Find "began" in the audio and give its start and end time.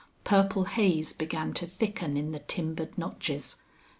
1.13-1.53